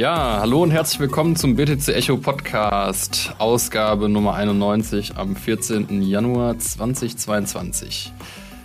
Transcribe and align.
Ja, 0.00 0.38
hallo 0.40 0.62
und 0.62 0.70
herzlich 0.70 0.98
willkommen 0.98 1.36
zum 1.36 1.56
BTC 1.56 1.88
Echo 1.88 2.16
Podcast, 2.16 3.34
Ausgabe 3.36 4.08
Nummer 4.08 4.32
91 4.32 5.18
am 5.18 5.36
14. 5.36 6.00
Januar 6.00 6.58
2022. 6.58 8.10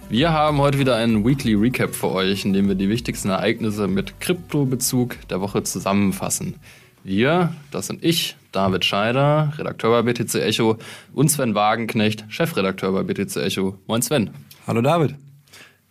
Wir 0.08 0.32
haben 0.32 0.60
heute 0.60 0.80
wieder 0.80 0.96
einen 0.96 1.26
Weekly 1.26 1.56
Recap 1.56 1.94
für 1.94 2.10
euch, 2.12 2.46
in 2.46 2.54
dem 2.54 2.70
wir 2.70 2.76
die 2.76 2.88
wichtigsten 2.88 3.32
Ereignisse 3.32 3.90
mit 3.90 4.22
Kryptobezug 4.22 5.28
der 5.28 5.42
Woche 5.42 5.62
zusammenfassen. 5.64 6.56
Wir, 7.04 7.54
das 7.70 7.88
sind 7.88 8.02
ich, 8.02 8.38
David 8.54 8.86
Scheider, 8.86 9.52
Redakteur 9.58 9.92
bei 9.92 10.14
BTC 10.14 10.36
Echo 10.36 10.78
und 11.14 11.28
Sven 11.28 11.54
Wagenknecht, 11.54 12.24
Chefredakteur 12.30 12.94
bei 12.94 13.04
BTC 13.04 13.36
Echo. 13.44 13.78
Moin 13.88 14.02
Sven. 14.02 14.30
Hallo 14.68 14.82
David. 14.82 15.16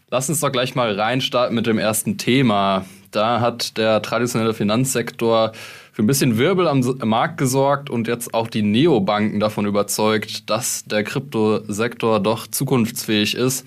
Lass 0.08 0.30
uns 0.30 0.40
doch 0.40 0.52
gleich 0.52 0.74
mal 0.74 0.98
reinstarten 0.98 1.54
mit 1.54 1.66
dem 1.66 1.76
ersten 1.76 2.16
Thema. 2.16 2.86
Da 3.14 3.41
hat 3.41 3.77
der 3.77 4.02
traditionelle 4.02 4.54
Finanzsektor 4.54 5.52
für 5.92 6.02
ein 6.02 6.06
bisschen 6.09 6.36
Wirbel 6.36 6.66
am 6.66 6.80
Markt 7.05 7.38
gesorgt 7.38 7.88
und 7.88 8.09
jetzt 8.09 8.34
auch 8.34 8.48
die 8.48 8.62
Neobanken 8.62 9.38
davon 9.38 9.66
überzeugt, 9.66 10.50
dass 10.50 10.84
der 10.84 11.05
Kryptosektor 11.05 12.19
doch 12.19 12.48
zukunftsfähig 12.48 13.36
ist. 13.36 13.64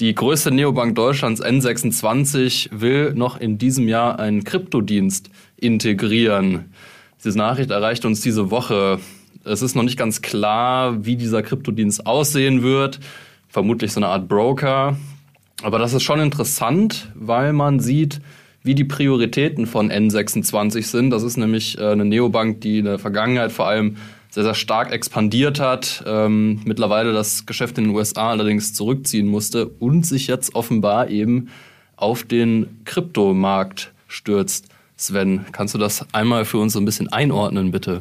Die 0.00 0.14
größte 0.14 0.50
Neobank 0.50 0.94
Deutschlands, 0.94 1.44
N26, 1.44 2.70
will 2.70 3.12
noch 3.12 3.38
in 3.38 3.58
diesem 3.58 3.88
Jahr 3.88 4.18
einen 4.18 4.44
Kryptodienst 4.44 5.28
integrieren. 5.56 6.72
Diese 7.22 7.36
Nachricht 7.36 7.70
erreicht 7.70 8.06
uns 8.06 8.22
diese 8.22 8.50
Woche. 8.50 9.00
Es 9.44 9.60
ist 9.60 9.74
noch 9.74 9.82
nicht 9.82 9.98
ganz 9.98 10.22
klar, 10.22 11.04
wie 11.04 11.16
dieser 11.16 11.42
Kryptodienst 11.42 12.06
aussehen 12.06 12.62
wird. 12.62 13.00
Vermutlich 13.48 13.92
so 13.92 14.00
eine 14.00 14.08
Art 14.08 14.28
Broker. 14.28 14.96
Aber 15.62 15.78
das 15.78 15.92
ist 15.92 16.04
schon 16.04 16.20
interessant, 16.20 17.12
weil 17.14 17.52
man 17.52 17.80
sieht, 17.80 18.20
wie 18.68 18.74
die 18.74 18.84
Prioritäten 18.84 19.66
von 19.66 19.90
N26 19.90 20.82
sind. 20.82 21.08
Das 21.08 21.22
ist 21.22 21.38
nämlich 21.38 21.78
äh, 21.78 21.86
eine 21.86 22.04
Neobank, 22.04 22.60
die 22.60 22.80
in 22.80 22.84
der 22.84 22.98
Vergangenheit 22.98 23.50
vor 23.50 23.66
allem 23.66 23.96
sehr, 24.28 24.42
sehr 24.42 24.52
stark 24.52 24.92
expandiert 24.92 25.58
hat, 25.58 26.04
ähm, 26.06 26.60
mittlerweile 26.66 27.14
das 27.14 27.46
Geschäft 27.46 27.78
in 27.78 27.84
den 27.84 27.94
USA 27.94 28.28
allerdings 28.28 28.74
zurückziehen 28.74 29.26
musste 29.26 29.68
und 29.68 30.04
sich 30.04 30.26
jetzt 30.26 30.54
offenbar 30.54 31.08
eben 31.08 31.48
auf 31.96 32.24
den 32.24 32.80
Kryptomarkt 32.84 33.90
stürzt. 34.06 34.66
Sven, 34.96 35.46
kannst 35.50 35.72
du 35.72 35.78
das 35.78 36.04
einmal 36.12 36.44
für 36.44 36.58
uns 36.58 36.74
so 36.74 36.78
ein 36.78 36.84
bisschen 36.84 37.08
einordnen, 37.08 37.70
bitte? 37.70 38.00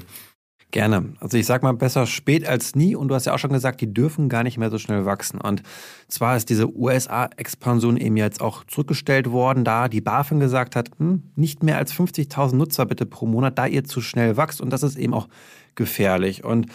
Gerne. 0.71 1.13
Also 1.21 1.37
ich 1.37 1.45
sag 1.45 1.63
mal 1.63 1.71
besser 1.71 2.05
spät 2.05 2.45
als 2.45 2.75
nie 2.75 2.93
und 2.93 3.07
du 3.07 3.15
hast 3.15 3.25
ja 3.25 3.33
auch 3.33 3.39
schon 3.39 3.53
gesagt, 3.53 3.79
die 3.79 3.93
dürfen 3.93 4.27
gar 4.27 4.43
nicht 4.43 4.57
mehr 4.57 4.69
so 4.69 4.77
schnell 4.77 5.05
wachsen. 5.05 5.39
Und 5.39 5.63
zwar 6.09 6.35
ist 6.35 6.49
diese 6.49 6.75
USA-Expansion 6.75 7.95
eben 7.95 8.17
jetzt 8.17 8.41
auch 8.41 8.65
zurückgestellt 8.65 9.31
worden, 9.31 9.63
da 9.63 9.87
die 9.87 10.01
BaFin 10.01 10.41
gesagt 10.41 10.75
hat, 10.75 10.89
hm, 10.97 11.23
nicht 11.35 11.63
mehr 11.63 11.77
als 11.77 11.93
50.000 11.93 12.55
Nutzer 12.55 12.85
bitte 12.85 13.05
pro 13.05 13.25
Monat, 13.25 13.57
da 13.57 13.65
ihr 13.65 13.85
zu 13.85 14.01
schnell 14.01 14.35
wächst 14.35 14.59
und 14.59 14.71
das 14.71 14.83
ist 14.83 14.97
eben 14.97 15.13
auch 15.13 15.29
gefährlich. 15.75 16.43
Und 16.43 16.67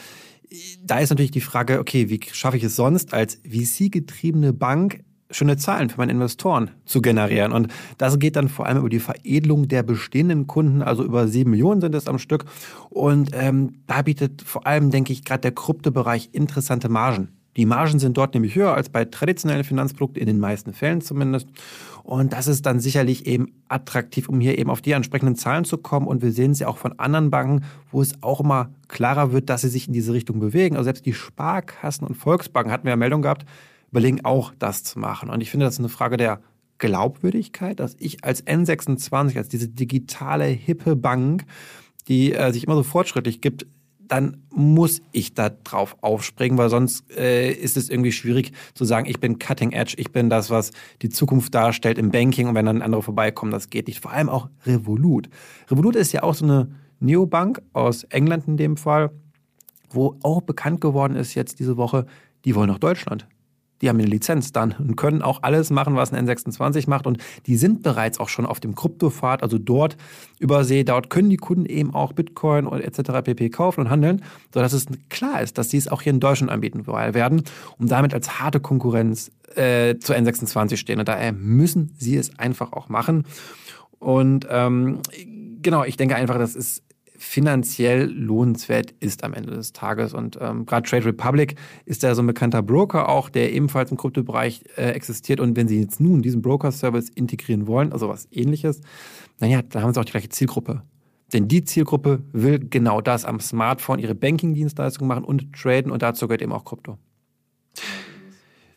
da 0.82 0.98
ist 0.98 1.10
natürlich 1.10 1.30
die 1.30 1.40
Frage, 1.42 1.78
okay, 1.78 2.08
wie 2.08 2.20
schaffe 2.32 2.56
ich 2.56 2.64
es 2.64 2.76
sonst 2.76 3.12
als 3.12 3.40
VC-getriebene 3.44 4.54
Bank 4.54 5.04
schöne 5.32 5.56
Zahlen 5.56 5.90
für 5.90 5.98
meine 5.98 6.12
Investoren 6.12 6.70
zu 6.84 7.02
generieren. 7.02 7.52
Und 7.52 7.68
das 7.98 8.18
geht 8.18 8.36
dann 8.36 8.48
vor 8.48 8.66
allem 8.66 8.78
über 8.78 8.88
die 8.88 9.00
Veredelung 9.00 9.68
der 9.68 9.82
bestehenden 9.82 10.46
Kunden, 10.46 10.82
also 10.82 11.04
über 11.04 11.28
sieben 11.28 11.50
Millionen 11.50 11.80
sind 11.80 11.94
es 11.94 12.06
am 12.06 12.18
Stück. 12.18 12.44
Und 12.90 13.30
ähm, 13.32 13.82
da 13.86 14.02
bietet 14.02 14.42
vor 14.42 14.66
allem, 14.66 14.90
denke 14.90 15.12
ich, 15.12 15.24
gerade 15.24 15.40
der 15.40 15.52
Kryptobereich 15.52 16.30
interessante 16.32 16.88
Margen. 16.88 17.28
Die 17.56 17.66
Margen 17.66 17.98
sind 17.98 18.16
dort 18.16 18.32
nämlich 18.32 18.54
höher 18.54 18.74
als 18.74 18.88
bei 18.88 19.04
traditionellen 19.04 19.64
Finanzprodukten, 19.64 20.20
in 20.20 20.26
den 20.26 20.38
meisten 20.38 20.72
Fällen 20.72 21.02
zumindest. 21.02 21.48
Und 22.02 22.32
das 22.32 22.48
ist 22.48 22.64
dann 22.64 22.80
sicherlich 22.80 23.26
eben 23.26 23.52
attraktiv, 23.68 24.28
um 24.28 24.40
hier 24.40 24.58
eben 24.58 24.70
auf 24.70 24.80
die 24.80 24.92
entsprechenden 24.92 25.36
Zahlen 25.36 25.64
zu 25.64 25.76
kommen. 25.76 26.06
Und 26.06 26.22
wir 26.22 26.32
sehen 26.32 26.54
ja 26.54 26.68
auch 26.68 26.78
von 26.78 26.98
anderen 26.98 27.30
Banken, 27.30 27.64
wo 27.90 28.00
es 28.00 28.14
auch 28.22 28.40
immer 28.40 28.70
klarer 28.88 29.32
wird, 29.32 29.50
dass 29.50 29.60
sie 29.60 29.68
sich 29.68 29.86
in 29.86 29.92
diese 29.92 30.14
Richtung 30.14 30.40
bewegen. 30.40 30.76
Also 30.76 30.84
selbst 30.84 31.04
die 31.04 31.12
Sparkassen 31.12 32.06
und 32.06 32.14
Volksbanken 32.14 32.72
hatten 32.72 32.84
wir 32.84 32.90
ja 32.90 32.96
Meldung 32.96 33.20
gehabt, 33.20 33.44
überlegen 33.92 34.24
auch 34.24 34.52
das 34.58 34.82
zu 34.82 34.98
machen. 34.98 35.30
Und 35.30 35.40
ich 35.40 35.50
finde, 35.50 35.66
das 35.66 35.74
ist 35.74 35.80
eine 35.80 35.88
Frage 35.88 36.16
der 36.16 36.40
Glaubwürdigkeit, 36.78 37.78
dass 37.78 37.94
ich 38.00 38.24
als 38.24 38.44
N26, 38.44 39.36
als 39.36 39.48
diese 39.48 39.68
digitale, 39.68 40.46
hippe 40.46 40.96
Bank, 40.96 41.44
die 42.08 42.32
äh, 42.32 42.52
sich 42.52 42.64
immer 42.64 42.74
so 42.74 42.82
fortschrittlich 42.82 43.40
gibt, 43.40 43.66
dann 44.08 44.38
muss 44.50 45.00
ich 45.12 45.34
da 45.34 45.50
drauf 45.50 45.96
aufspringen, 46.00 46.58
weil 46.58 46.70
sonst 46.70 47.10
äh, 47.16 47.52
ist 47.52 47.76
es 47.76 47.88
irgendwie 47.88 48.12
schwierig 48.12 48.52
zu 48.74 48.84
sagen, 48.84 49.08
ich 49.08 49.20
bin 49.20 49.38
Cutting 49.38 49.72
Edge, 49.72 49.94
ich 49.96 50.10
bin 50.10 50.28
das, 50.28 50.50
was 50.50 50.72
die 51.02 51.08
Zukunft 51.08 51.54
darstellt 51.54 51.98
im 51.98 52.10
Banking 52.10 52.48
und 52.48 52.54
wenn 52.54 52.66
dann 52.66 52.82
andere 52.82 53.02
vorbeikommen, 53.02 53.52
das 53.52 53.70
geht 53.70 53.86
nicht. 53.86 54.00
Vor 54.00 54.10
allem 54.10 54.28
auch 54.28 54.48
Revolut. 54.66 55.28
Revolut 55.70 55.96
ist 55.96 56.12
ja 56.12 56.24
auch 56.24 56.34
so 56.34 56.44
eine 56.44 56.74
Neobank 56.98 57.62
aus 57.72 58.04
England 58.04 58.48
in 58.48 58.56
dem 58.56 58.76
Fall, 58.76 59.12
wo 59.88 60.18
auch 60.22 60.42
bekannt 60.42 60.80
geworden 60.80 61.14
ist 61.14 61.34
jetzt 61.34 61.60
diese 61.60 61.76
Woche, 61.76 62.06
die 62.44 62.54
wollen 62.54 62.68
nach 62.68 62.78
Deutschland 62.78 63.28
die 63.82 63.88
haben 63.88 63.98
eine 63.98 64.08
Lizenz 64.08 64.52
dann 64.52 64.74
und 64.78 64.96
können 64.96 65.22
auch 65.22 65.42
alles 65.42 65.70
machen, 65.70 65.96
was 65.96 66.12
ein 66.12 66.28
N26 66.28 66.88
macht. 66.88 67.06
Und 67.06 67.18
die 67.46 67.56
sind 67.56 67.82
bereits 67.82 68.20
auch 68.20 68.28
schon 68.28 68.46
auf 68.46 68.60
dem 68.60 68.74
Kryptopfad, 68.76 69.42
also 69.42 69.58
dort 69.58 69.96
übersee. 70.38 70.84
Dort 70.84 71.10
können 71.10 71.28
die 71.28 71.36
Kunden 71.36 71.66
eben 71.66 71.92
auch 71.92 72.12
Bitcoin 72.12 72.66
und 72.66 72.80
etc. 72.80 73.22
pp. 73.24 73.50
kaufen 73.50 73.80
und 73.80 73.90
handeln, 73.90 74.22
sodass 74.54 74.72
es 74.72 74.86
klar 75.10 75.42
ist, 75.42 75.58
dass 75.58 75.70
sie 75.70 75.76
es 75.76 75.88
auch 75.88 76.00
hier 76.00 76.12
in 76.12 76.20
Deutschland 76.20 76.52
anbieten 76.52 76.86
werden, 76.86 77.42
um 77.78 77.88
damit 77.88 78.14
als 78.14 78.40
harte 78.40 78.60
Konkurrenz 78.60 79.32
äh, 79.56 79.96
zu 79.98 80.14
N26 80.14 80.76
stehen. 80.76 81.00
Und 81.00 81.08
daher 81.08 81.32
müssen 81.32 81.94
sie 81.98 82.16
es 82.16 82.38
einfach 82.38 82.72
auch 82.72 82.88
machen. 82.88 83.24
Und 83.98 84.46
ähm, 84.48 85.00
genau, 85.60 85.84
ich 85.84 85.96
denke 85.96 86.14
einfach, 86.14 86.38
das 86.38 86.54
ist 86.54 86.82
finanziell 87.22 88.10
lohnenswert 88.10 88.94
ist 89.00 89.22
am 89.22 89.32
Ende 89.32 89.52
des 89.52 89.72
Tages. 89.72 90.12
Und 90.12 90.38
ähm, 90.40 90.66
gerade 90.66 90.88
Trade 90.88 91.06
Republic 91.06 91.54
ist 91.84 92.02
ja 92.02 92.14
so 92.14 92.22
ein 92.22 92.26
bekannter 92.26 92.62
Broker 92.62 93.08
auch, 93.08 93.28
der 93.28 93.52
ebenfalls 93.52 93.90
im 93.90 93.96
Kryptobereich 93.96 94.64
äh, 94.76 94.90
existiert. 94.90 95.38
Und 95.38 95.56
wenn 95.56 95.68
Sie 95.68 95.80
jetzt 95.80 96.00
nun 96.00 96.22
diesen 96.22 96.42
Broker-Service 96.42 97.08
integrieren 97.10 97.66
wollen, 97.66 97.92
also 97.92 98.08
was 98.08 98.26
ähnliches, 98.32 98.80
naja, 99.38 99.62
dann 99.62 99.82
haben 99.82 99.94
Sie 99.94 100.00
auch 100.00 100.04
die 100.04 100.12
gleiche 100.12 100.30
Zielgruppe. 100.30 100.82
Denn 101.32 101.48
die 101.48 101.64
Zielgruppe 101.64 102.22
will 102.32 102.58
genau 102.58 103.00
das 103.00 103.24
am 103.24 103.40
Smartphone 103.40 104.00
ihre 104.00 104.14
Banking-Dienstleistungen 104.14 105.08
machen 105.08 105.24
und 105.24 105.52
traden 105.52 105.90
und 105.90 106.02
dazu 106.02 106.26
gehört 106.26 106.42
eben 106.42 106.52
auch 106.52 106.64
Krypto. 106.64 106.98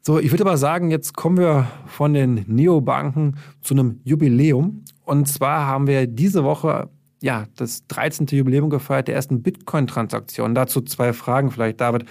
So, 0.01 0.19
ich 0.19 0.31
würde 0.31 0.43
aber 0.43 0.57
sagen, 0.57 0.91
jetzt 0.91 1.15
kommen 1.15 1.37
wir 1.39 1.67
von 1.87 2.13
den 2.13 2.45
Neobanken 2.47 3.37
zu 3.61 3.73
einem 3.73 4.01
Jubiläum. 4.03 4.83
Und 5.03 5.27
zwar 5.27 5.65
haben 5.65 5.87
wir 5.87 6.05
diese 6.05 6.43
Woche 6.43 6.89
ja, 7.25 7.45
das 7.55 7.87
13. 7.87 8.27
Jubiläum 8.27 8.69
gefeiert 8.69 9.07
der 9.07 9.15
ersten 9.15 9.41
Bitcoin-Transaktion. 9.41 10.53
Dazu 10.53 10.81
zwei 10.81 11.11
Fragen 11.11 11.49
vielleicht, 11.49 11.81
David. 11.81 12.05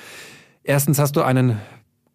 Erstens, 0.64 0.98
hast 0.98 1.14
du 1.14 1.22
einen 1.22 1.60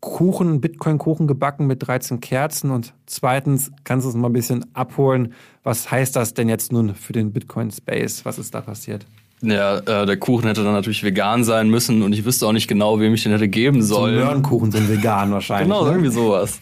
Kuchen, 0.02 0.60
Bitcoin-Kuchen 0.60 1.26
gebacken 1.26 1.66
mit 1.66 1.88
13 1.88 2.20
Kerzen? 2.20 2.72
Und 2.72 2.94
zweitens, 3.06 3.72
kannst 3.86 4.04
du 4.04 4.10
uns 4.10 4.18
mal 4.18 4.28
ein 4.28 4.34
bisschen 4.34 4.66
abholen, 4.74 5.34
was 5.64 5.90
heißt 5.90 6.14
das 6.14 6.34
denn 6.34 6.50
jetzt 6.50 6.74
nun 6.74 6.94
für 6.94 7.14
den 7.14 7.32
Bitcoin-Space? 7.32 8.26
Was 8.26 8.38
ist 8.38 8.54
da 8.54 8.60
passiert? 8.60 9.06
Ja, 9.42 9.78
äh, 9.78 10.06
der 10.06 10.18
Kuchen 10.18 10.48
hätte 10.48 10.66
dann 10.66 10.74
natürlich 10.74 11.02
vegan 11.02 11.46
sein 11.46 11.70
müssen 11.70 12.02
und 12.02 12.12
ich 12.12 12.26
wüsste 12.26 12.48
auch 12.48 12.52
nicht 12.52 12.68
genau, 12.68 13.00
wem 13.00 13.14
ich 13.14 13.24
den 13.24 13.32
hätte 13.32 13.48
geben 13.48 13.82
sollen. 13.82 14.16
So 14.16 14.26
Möhrenkuchen 14.26 14.74
sind 14.74 14.90
vegan 14.90 15.32
wahrscheinlich. 15.32 15.70
genau, 15.70 15.86
ne? 15.86 15.92
irgendwie 15.92 16.12
sowas. 16.12 16.60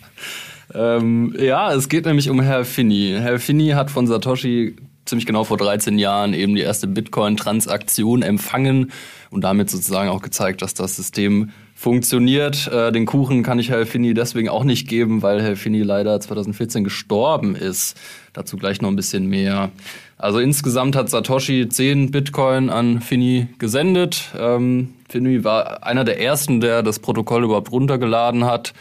Ähm, 0.76 1.36
ja, 1.40 1.74
es 1.74 1.90
geht 1.90 2.06
nämlich 2.06 2.30
um 2.30 2.40
Herr 2.42 2.64
Finney. 2.64 3.16
Herr 3.20 3.40
Finney 3.40 3.70
hat 3.70 3.90
von 3.90 4.06
Satoshi 4.06 4.76
ziemlich 5.08 5.26
genau 5.26 5.44
vor 5.44 5.58
13 5.58 5.98
Jahren 5.98 6.34
eben 6.34 6.56
die 6.56 6.62
erste 6.62 6.88
Bitcoin-Transaktion 6.88 8.22
empfangen 8.22 8.92
und 9.30 9.42
damit 9.44 9.70
sozusagen 9.70 10.10
auch 10.10 10.22
gezeigt, 10.22 10.62
dass 10.62 10.74
das 10.74 10.96
System 10.96 11.52
funktioniert. 11.76 12.68
Äh, 12.68 12.92
den 12.92 13.06
Kuchen 13.06 13.44
kann 13.44 13.60
ich 13.60 13.70
Herr 13.70 13.86
Finney 13.86 14.14
deswegen 14.14 14.50
auch 14.50 14.64
nicht 14.64 14.88
geben, 14.88 15.22
weil 15.22 15.42
Herr 15.42 15.56
Finney 15.56 15.84
leider 15.84 16.20
2014 16.20 16.84
gestorben 16.84 17.56
ist. 17.56 17.96
Dazu 18.34 18.58
gleich 18.58 18.82
noch 18.82 18.90
ein 18.90 18.96
bisschen 18.96 19.28
mehr. 19.28 19.72
Also 20.18 20.40
insgesamt 20.40 20.96
hat 20.96 21.10
Satoshi 21.10 21.70
10 21.70 22.10
Bitcoin 22.10 22.70
an 22.70 23.02
Finney 23.02 23.48
gesendet. 23.60 24.32
Ähm, 24.38 24.96
Finney 25.08 25.44
war 25.44 25.84
einer 25.86 26.04
der 26.04 26.20
ersten, 26.20 26.62
der 26.62 26.82
das 26.82 27.00
Protokoll 27.00 27.44
überhaupt 27.44 27.72
runtergeladen 27.72 28.46
hat. 28.46 28.74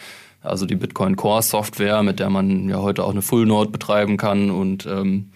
Also 0.43 0.64
die 0.64 0.76
Bitcoin 0.76 1.17
Core 1.17 1.43
Software, 1.43 2.02
mit 2.02 2.20
der 2.20 2.31
man 2.31 2.69
ja 2.69 2.79
heute 2.79 3.05
auch 3.05 3.11
eine 3.11 3.22
Full 3.22 3.46
Node 3.46 3.70
betreiben 3.70 4.17
kann 4.17 4.50
und 4.50 4.87
ähm, 4.87 5.31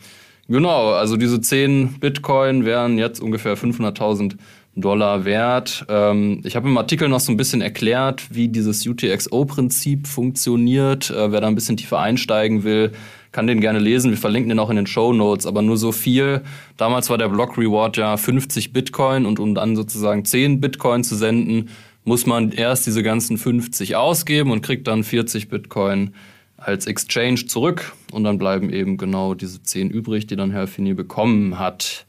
Genau, 0.51 0.91
also 0.91 1.17
diese 1.17 1.41
10 1.41 2.01
Bitcoin 2.01 2.65
wären 2.65 2.99
jetzt 2.99 3.23
ungefähr 3.23 3.57
500.000 3.57 4.35
Dollar 4.75 5.25
wert. 5.25 5.87
Ähm, 5.89 6.41
ich 6.43 6.57
habe 6.57 6.69
im 6.69 6.77
Artikel 6.77 7.09
noch 7.09 7.21
so 7.21 7.31
ein 7.31 7.37
bisschen 7.37 7.61
erklärt, 7.61 8.35
wie 8.35 8.49
dieses 8.49 8.85
UTXO-Prinzip 8.85 10.09
funktioniert. 10.09 11.09
Äh, 11.11 11.31
wer 11.31 11.41
da 11.41 11.47
ein 11.47 11.55
bisschen 11.55 11.77
tiefer 11.77 12.01
einsteigen 12.01 12.65
will, 12.65 12.91
kann 13.31 13.47
den 13.47 13.61
gerne 13.61 13.79
lesen. 13.79 14.11
Wir 14.11 14.19
verlinken 14.19 14.49
den 14.49 14.59
auch 14.59 14.71
in 14.71 14.77
den 14.77 14.89
Show 14.89 15.13
Notes, 15.13 15.47
aber 15.47 15.63
nur 15.63 15.77
so 15.77 15.93
viel. 15.93 16.43
Damals 16.77 17.11
war 17.11 17.19
der 17.19 17.29
Block 17.29 17.57
Reward 17.57 17.97
ja 17.97 18.17
50 18.17 18.73
Bitcoin 18.73 19.27
und 19.27 19.39
um 19.39 19.55
dann 19.55 19.77
sozusagen 19.77 20.25
10 20.25 20.61
Bitcoin 20.61 21.05
zu 21.05 21.15
senden, 21.15 21.69
muss 22.03 22.27
man 22.27 22.51
erst 22.51 22.89
diese 22.89 23.05
ganzen 23.05 23.39
50 23.39 23.95
ausgeben 23.95 24.51
und 24.51 24.63
kriegt 24.63 24.89
dann 24.89 25.05
40 25.05 25.49
Bitcoin 25.49 26.11
als 26.61 26.87
Exchange 26.87 27.47
zurück 27.47 27.93
und 28.13 28.25
dann 28.25 28.39
bleiben 28.39 28.71
eben 28.71 28.97
genau 28.97 29.35
diese 29.35 29.63
zehn 29.63 29.91
übrig, 29.91 30.27
die 30.27 30.37
dann 30.37 30.51
Herr 30.51 30.67
Finney 30.67 30.95
bekommen 30.95 31.59
hat. 31.59 32.07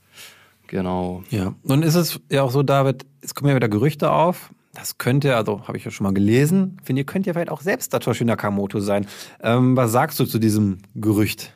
Genau. 0.67 1.23
Ja. 1.29 1.53
Nun 1.63 1.83
ist 1.83 1.95
es 1.95 2.19
ja 2.29 2.43
auch 2.43 2.51
so, 2.51 2.63
David, 2.63 3.05
es 3.21 3.33
kommen 3.35 3.49
ja 3.49 3.55
wieder 3.55 3.69
Gerüchte 3.69 4.11
auf. 4.11 4.53
Das 4.73 4.97
könnte, 4.97 5.35
also 5.35 5.67
habe 5.67 5.77
ich 5.77 5.83
ja 5.83 5.91
schon 5.91 6.05
mal 6.05 6.13
gelesen, 6.13 6.77
finde 6.83 7.01
ihr, 7.01 7.05
könnte 7.05 7.27
ja 7.27 7.33
vielleicht 7.33 7.51
auch 7.51 7.61
selbst 7.61 7.91
Satoshi 7.91 8.23
Nakamoto 8.23 8.79
sein. 8.79 9.05
Ähm, 9.41 9.75
was 9.75 9.91
sagst 9.91 10.19
du 10.19 10.25
zu 10.25 10.39
diesem 10.39 10.77
Gerücht? 10.95 11.53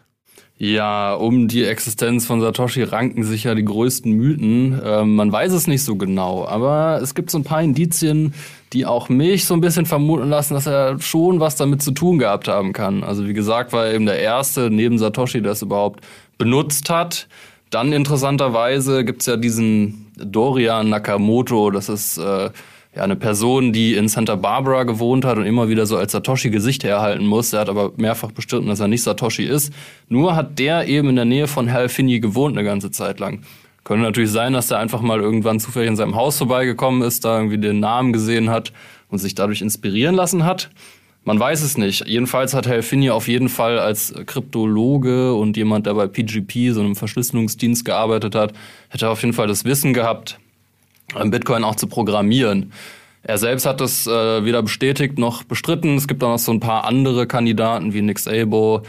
Ja, 0.57 1.13
um 1.15 1.49
die 1.49 1.65
Existenz 1.65 2.25
von 2.25 2.39
Satoshi 2.39 2.83
ranken 2.83 3.23
sich 3.23 3.43
ja 3.43 3.55
die 3.55 3.65
größten 3.65 4.13
Mythen. 4.13 4.81
Ähm, 4.85 5.15
man 5.15 5.29
weiß 5.29 5.51
es 5.51 5.67
nicht 5.67 5.83
so 5.83 5.97
genau, 5.97 6.47
aber 6.47 7.01
es 7.01 7.13
gibt 7.13 7.29
so 7.29 7.37
ein 7.37 7.43
paar 7.43 7.61
Indizien, 7.61 8.33
die 8.71 8.85
auch 8.85 9.09
mich 9.09 9.43
so 9.45 9.53
ein 9.53 9.59
bisschen 9.59 9.85
vermuten 9.85 10.29
lassen, 10.29 10.53
dass 10.53 10.65
er 10.65 10.97
schon 11.01 11.41
was 11.41 11.57
damit 11.57 11.81
zu 11.81 11.91
tun 11.91 12.19
gehabt 12.19 12.47
haben 12.47 12.71
kann. 12.71 13.03
Also 13.03 13.27
wie 13.27 13.33
gesagt, 13.33 13.73
war 13.73 13.87
er 13.87 13.95
eben 13.95 14.05
der 14.05 14.19
Erste 14.19 14.69
neben 14.69 14.97
Satoshi, 14.97 15.41
der 15.41 15.51
es 15.51 15.61
überhaupt 15.61 16.05
benutzt 16.37 16.89
hat. 16.89 17.27
Dann 17.69 17.91
interessanterweise 17.91 19.03
gibt's 19.03 19.25
ja 19.25 19.35
diesen 19.35 20.09
Dorian 20.15 20.87
Nakamoto, 20.87 21.69
das 21.69 21.89
ist 21.89 22.17
äh, 22.17 22.49
ja, 22.95 23.03
eine 23.03 23.15
Person, 23.15 23.73
die 23.73 23.95
in 23.95 24.07
Santa 24.07 24.35
Barbara 24.35 24.83
gewohnt 24.83 25.25
hat 25.25 25.37
und 25.37 25.45
immer 25.45 25.67
wieder 25.67 25.85
so 25.85 25.97
als 25.97 26.13
Satoshi 26.13 26.49
Gesicht 26.49 26.83
herhalten 26.83 27.25
muss. 27.25 27.51
Er 27.51 27.61
hat 27.61 27.69
aber 27.69 27.91
mehrfach 27.97 28.31
bestritten, 28.31 28.67
dass 28.67 28.79
er 28.79 28.87
nicht 28.87 29.03
Satoshi 29.03 29.43
ist. 29.43 29.73
Nur 30.07 30.35
hat 30.35 30.59
der 30.59 30.87
eben 30.87 31.09
in 31.09 31.17
der 31.17 31.25
Nähe 31.25 31.47
von 31.47 31.71
Hal 31.71 31.89
Finney 31.89 32.19
gewohnt 32.19 32.57
eine 32.57 32.65
ganze 32.65 32.91
Zeit 32.91 33.19
lang. 33.19 33.41
Könnte 33.83 34.03
natürlich 34.03 34.31
sein, 34.31 34.53
dass 34.53 34.71
er 34.71 34.79
einfach 34.79 35.01
mal 35.01 35.19
irgendwann 35.19 35.59
zufällig 35.59 35.89
in 35.89 35.95
seinem 35.95 36.15
Haus 36.15 36.37
vorbeigekommen 36.37 37.01
ist, 37.01 37.25
da 37.25 37.37
irgendwie 37.37 37.57
den 37.57 37.79
Namen 37.79 38.13
gesehen 38.13 38.49
hat 38.49 38.71
und 39.09 39.19
sich 39.19 39.35
dadurch 39.35 39.61
inspirieren 39.61 40.15
lassen 40.15 40.45
hat. 40.45 40.69
Man 41.25 41.39
weiß 41.39 41.63
es 41.63 41.77
nicht. 41.77 42.07
Jedenfalls 42.07 42.53
hat 42.53 42.67
Hal 42.67 42.81
Finney 42.81 43.09
auf 43.09 43.27
jeden 43.27 43.49
Fall 43.49 43.77
als 43.77 44.13
Kryptologe 44.25 45.33
und 45.33 45.57
jemand, 45.57 45.85
der 45.85 45.95
bei 45.95 46.07
PGP, 46.07 46.71
so 46.71 46.79
einem 46.79 46.95
Verschlüsselungsdienst 46.95 47.83
gearbeitet 47.83 48.35
hat, 48.35 48.53
hätte 48.89 49.09
auf 49.09 49.21
jeden 49.21 49.33
Fall 49.33 49.47
das 49.47 49.65
Wissen 49.65 49.93
gehabt, 49.93 50.39
Bitcoin 51.13 51.63
auch 51.63 51.75
zu 51.75 51.87
programmieren. 51.87 52.71
Er 53.23 53.37
selbst 53.37 53.65
hat 53.65 53.81
es 53.81 54.05
äh, 54.05 54.45
weder 54.45 54.61
bestätigt 54.61 55.17
noch 55.17 55.43
bestritten. 55.43 55.95
Es 55.95 56.07
gibt 56.07 56.23
auch 56.23 56.29
noch 56.29 56.39
so 56.39 56.51
ein 56.51 56.59
paar 56.59 56.85
andere 56.85 57.25
Kandidaten 57.25 57.93
wie 57.93 58.01
Nick 58.01 58.19
Szabo, 58.19 58.83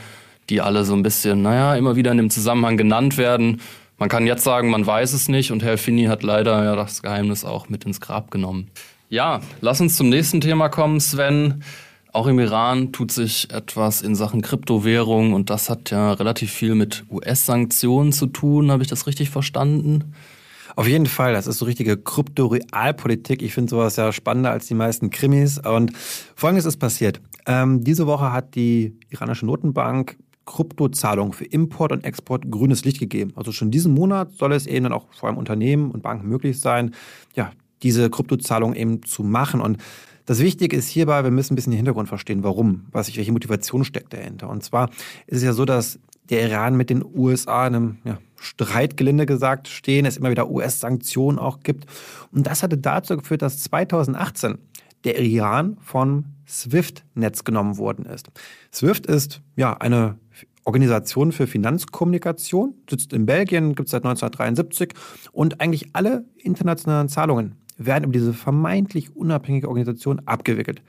die 0.50 0.60
alle 0.60 0.84
so 0.84 0.94
ein 0.94 1.02
bisschen, 1.02 1.42
naja, 1.42 1.74
immer 1.74 1.96
wieder 1.96 2.10
in 2.12 2.18
dem 2.18 2.30
Zusammenhang 2.30 2.76
genannt 2.76 3.16
werden. 3.16 3.60
Man 3.98 4.10
kann 4.10 4.26
jetzt 4.26 4.44
sagen, 4.44 4.68
man 4.68 4.86
weiß 4.86 5.14
es 5.14 5.28
nicht 5.28 5.52
und 5.52 5.62
Herr 5.62 5.78
Finney 5.78 6.04
hat 6.04 6.22
leider 6.22 6.62
ja 6.64 6.76
das 6.76 7.02
Geheimnis 7.02 7.46
auch 7.46 7.70
mit 7.70 7.84
ins 7.84 8.00
Grab 8.00 8.30
genommen. 8.30 8.70
Ja, 9.08 9.40
lass 9.62 9.80
uns 9.80 9.96
zum 9.96 10.10
nächsten 10.10 10.42
Thema 10.42 10.68
kommen, 10.68 11.00
Sven. 11.00 11.62
Auch 12.12 12.26
im 12.26 12.38
Iran 12.38 12.92
tut 12.92 13.12
sich 13.12 13.50
etwas 13.52 14.02
in 14.02 14.14
Sachen 14.14 14.42
Kryptowährung 14.42 15.32
und 15.32 15.48
das 15.48 15.70
hat 15.70 15.90
ja 15.90 16.12
relativ 16.12 16.52
viel 16.52 16.74
mit 16.74 17.04
US-Sanktionen 17.10 18.12
zu 18.12 18.26
tun. 18.26 18.70
Habe 18.70 18.82
ich 18.82 18.88
das 18.88 19.06
richtig 19.06 19.30
verstanden? 19.30 20.14
Auf 20.76 20.86
jeden 20.86 21.06
Fall, 21.06 21.32
das 21.32 21.46
ist 21.46 21.58
so 21.58 21.64
richtige 21.64 21.96
Krypto-Realpolitik. 21.96 23.40
Ich 23.40 23.54
finde 23.54 23.70
sowas 23.70 23.96
ja 23.96 24.12
spannender 24.12 24.50
als 24.50 24.66
die 24.66 24.74
meisten 24.74 25.08
Krimis. 25.08 25.58
Und 25.58 25.96
folgendes 25.96 26.66
ist 26.66 26.76
passiert. 26.76 27.22
Ähm, 27.46 27.82
diese 27.82 28.06
Woche 28.06 28.30
hat 28.30 28.54
die 28.54 28.94
iranische 29.08 29.46
Notenbank 29.46 30.18
Kryptozahlungen 30.44 31.32
für 31.32 31.46
Import 31.46 31.92
und 31.92 32.04
Export 32.04 32.50
grünes 32.50 32.84
Licht 32.84 33.00
gegeben. 33.00 33.32
Also 33.36 33.52
schon 33.52 33.70
diesen 33.70 33.94
Monat 33.94 34.32
soll 34.32 34.52
es 34.52 34.66
eben 34.66 34.84
dann 34.84 34.92
auch 34.92 35.06
vor 35.12 35.30
allem 35.30 35.38
Unternehmen 35.38 35.90
und 35.90 36.02
Banken 36.02 36.28
möglich 36.28 36.60
sein, 36.60 36.94
ja, 37.34 37.52
diese 37.82 38.10
Kryptozahlung 38.10 38.74
eben 38.74 39.02
zu 39.02 39.22
machen. 39.22 39.62
Und 39.62 39.78
das 40.26 40.40
Wichtige 40.40 40.76
ist 40.76 40.88
hierbei, 40.88 41.24
wir 41.24 41.30
müssen 41.30 41.54
ein 41.54 41.56
bisschen 41.56 41.72
den 41.72 41.78
Hintergrund 41.78 42.08
verstehen, 42.08 42.44
warum, 42.44 42.84
was 42.92 43.14
welche 43.16 43.32
Motivation 43.32 43.82
steckt 43.84 44.12
dahinter. 44.12 44.50
Und 44.50 44.62
zwar 44.62 44.90
ist 45.26 45.38
es 45.38 45.42
ja 45.42 45.54
so, 45.54 45.64
dass 45.64 45.98
der 46.30 46.48
Iran 46.48 46.76
mit 46.76 46.90
den 46.90 47.04
USA 47.04 47.66
in 47.66 47.74
einem 47.74 47.98
ja, 48.04 48.18
Streitgelinde 48.36 49.26
gesagt 49.26 49.68
stehen, 49.68 50.06
es 50.06 50.16
immer 50.16 50.30
wieder 50.30 50.50
US-Sanktionen 50.50 51.38
auch 51.38 51.60
gibt. 51.60 51.86
Und 52.32 52.46
das 52.46 52.62
hatte 52.62 52.78
dazu 52.78 53.16
geführt, 53.16 53.42
dass 53.42 53.62
2018 53.62 54.58
der 55.04 55.20
Iran 55.20 55.76
vom 55.80 56.24
SWIFT-Netz 56.46 57.44
genommen 57.44 57.78
worden 57.78 58.06
ist. 58.06 58.28
SWIFT 58.72 59.06
ist 59.06 59.42
ja 59.56 59.74
eine 59.74 60.18
Organisation 60.64 61.30
für 61.30 61.46
Finanzkommunikation, 61.46 62.74
sitzt 62.90 63.12
in 63.12 63.24
Belgien, 63.24 63.74
gibt 63.76 63.86
es 63.86 63.92
seit 63.92 64.04
1973 64.04 64.94
und 65.32 65.60
eigentlich 65.60 65.90
alle 65.92 66.24
internationalen 66.38 67.08
Zahlungen 67.08 67.54
werden 67.78 68.04
über 68.04 68.12
diese 68.12 68.32
vermeintlich 68.32 69.14
unabhängige 69.14 69.68
Organisation 69.68 70.20
abgewickelt. 70.26 70.82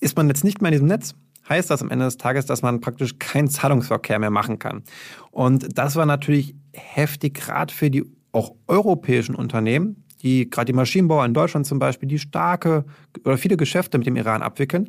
Ist 0.00 0.16
man 0.16 0.28
jetzt 0.28 0.44
nicht 0.44 0.62
mehr 0.62 0.70
in 0.70 0.74
diesem 0.74 0.88
Netz, 0.88 1.14
heißt 1.48 1.70
das 1.70 1.82
am 1.82 1.90
Ende 1.90 2.04
des 2.04 2.16
Tages, 2.16 2.46
dass 2.46 2.62
man 2.62 2.80
praktisch 2.80 3.18
keinen 3.18 3.48
Zahlungsverkehr 3.48 4.18
mehr 4.18 4.30
machen 4.30 4.58
kann. 4.58 4.82
Und 5.30 5.78
das 5.78 5.96
war 5.96 6.06
natürlich 6.06 6.54
heftig, 6.72 7.34
gerade 7.34 7.72
für 7.72 7.90
die 7.90 8.04
auch 8.32 8.54
europäischen 8.66 9.34
Unternehmen, 9.34 10.04
die 10.22 10.48
gerade 10.48 10.66
die 10.66 10.72
Maschinenbauer 10.72 11.24
in 11.24 11.34
Deutschland 11.34 11.66
zum 11.66 11.78
Beispiel, 11.78 12.08
die 12.08 12.18
starke 12.18 12.84
oder 13.24 13.36
viele 13.36 13.56
Geschäfte 13.56 13.98
mit 13.98 14.06
dem 14.06 14.16
Iran 14.16 14.42
abwickeln, 14.42 14.88